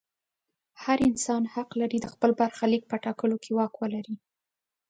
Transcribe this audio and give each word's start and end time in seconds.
هر 0.83 0.97
انسان 1.09 1.43
حق 1.53 1.69
لري 1.81 1.97
د 2.01 2.05
خپل 2.13 2.31
برخلیک 2.41 2.83
په 2.87 2.95
ټاکلو 3.05 3.35
کې 3.43 3.51
واک 3.57 3.73
ولري. 3.81 4.15